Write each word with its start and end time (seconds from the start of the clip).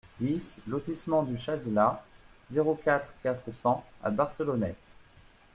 dix 0.19 0.59
lotissement 0.65 1.21
du 1.21 1.37
Chazelas, 1.37 2.01
zéro 2.49 2.73
quatre, 2.73 3.13
quatre 3.21 3.51
cents 3.53 3.85
à 4.01 4.09
Barcelonnette 4.09 4.97